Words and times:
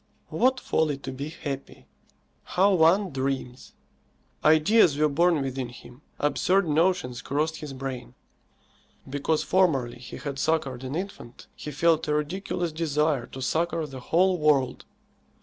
What 0.29 0.59
folly 0.59 0.97
to 0.97 1.11
be 1.11 1.29
happy! 1.29 1.85
How 2.43 2.73
one 2.73 3.11
dreams! 3.11 3.73
Ideas 4.43 4.97
were 4.97 5.07
born 5.07 5.43
within 5.43 5.69
him. 5.69 6.01
Absurd 6.17 6.67
notions 6.67 7.21
crossed 7.21 7.57
his 7.57 7.71
brain. 7.71 8.15
Because 9.07 9.43
formerly 9.43 9.99
he 9.99 10.17
had 10.17 10.39
succoured 10.39 10.83
an 10.83 10.95
infant, 10.95 11.45
he 11.55 11.69
felt 11.69 12.07
a 12.07 12.15
ridiculous 12.15 12.71
desire 12.71 13.27
to 13.27 13.43
succour 13.43 13.85
the 13.85 13.99
whole 13.99 14.39
world. 14.39 14.85